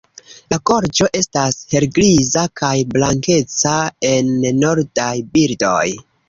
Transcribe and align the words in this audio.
La 0.51 0.57
gorĝo 0.69 1.09
estas 1.19 1.59
helgriza, 1.73 2.45
kaj 2.61 2.71
blankeca 2.95 3.75
en 4.13 4.33
nordaj 4.65 5.13
birdoj. 5.37 5.85